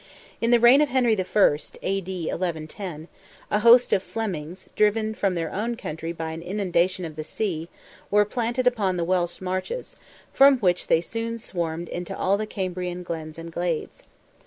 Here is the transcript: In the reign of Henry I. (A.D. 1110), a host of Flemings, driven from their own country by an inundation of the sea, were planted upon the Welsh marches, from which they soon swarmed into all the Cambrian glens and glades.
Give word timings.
In 0.41 0.49
the 0.49 0.59
reign 0.59 0.81
of 0.81 0.89
Henry 0.89 1.15
I. 1.15 1.57
(A.D. 1.83 2.23
1110), 2.31 3.07
a 3.51 3.59
host 3.59 3.93
of 3.93 4.01
Flemings, 4.01 4.67
driven 4.75 5.13
from 5.13 5.35
their 5.35 5.53
own 5.53 5.75
country 5.77 6.11
by 6.11 6.31
an 6.31 6.41
inundation 6.41 7.05
of 7.05 7.15
the 7.15 7.23
sea, 7.23 7.69
were 8.09 8.25
planted 8.25 8.65
upon 8.65 8.97
the 8.97 9.03
Welsh 9.05 9.41
marches, 9.41 9.97
from 10.33 10.57
which 10.57 10.87
they 10.87 11.01
soon 11.01 11.37
swarmed 11.37 11.87
into 11.87 12.17
all 12.17 12.35
the 12.35 12.47
Cambrian 12.47 13.03
glens 13.03 13.37
and 13.37 13.53
glades. 13.53 14.01